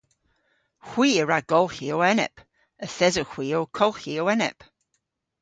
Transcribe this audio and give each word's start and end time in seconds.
Hwi 0.87 1.09
a 1.21 1.23
wra 1.25 1.39
golghi 1.51 1.87
ow 1.95 2.03
enep. 2.11 2.35
Yth 2.85 3.01
esowgh 3.07 3.33
hwi 3.33 3.47
ow 3.57 3.67
kolghi 3.77 4.13
ow 4.21 4.29
enep. 4.33 4.59